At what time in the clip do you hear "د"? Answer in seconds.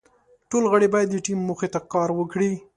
1.11-1.15